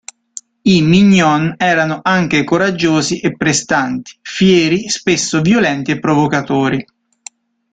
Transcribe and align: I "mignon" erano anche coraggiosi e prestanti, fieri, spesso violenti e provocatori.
I 0.63 0.81
"mignon" 0.81 1.53
erano 1.59 1.99
anche 2.01 2.43
coraggiosi 2.43 3.19
e 3.19 3.35
prestanti, 3.35 4.17
fieri, 4.23 4.89
spesso 4.89 5.41
violenti 5.41 5.91
e 5.91 5.99
provocatori. 5.99 6.83